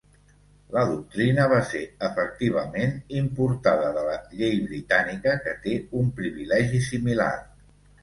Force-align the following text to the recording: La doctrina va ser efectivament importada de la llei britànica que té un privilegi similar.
La 0.75 0.85
doctrina 0.91 1.45
va 1.51 1.59
ser 1.71 1.81
efectivament 2.07 2.97
importada 3.21 3.93
de 4.01 4.09
la 4.09 4.19
llei 4.41 4.61
britànica 4.73 5.39
que 5.47 5.57
té 5.69 5.79
un 6.03 6.13
privilegi 6.21 6.87
similar. 6.93 7.33